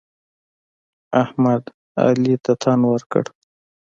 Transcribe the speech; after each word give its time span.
احمد؛ 1.21 1.63
علي 2.03 2.35
ته 2.43 2.53
تن 2.61 2.79
ورکړ. 2.91 3.23